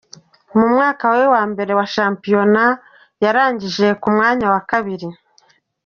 Mu 0.57 0.65
mwaka 0.73 1.05
we 1.15 1.23
wa 1.33 1.43
mbere 1.51 1.71
wa 1.79 1.85
shampiyona 1.95 2.63
barangije 3.21 3.87
ku 4.01 4.07
mwanya 4.15 4.47
wa 4.53 4.61
kabiri. 4.69 5.07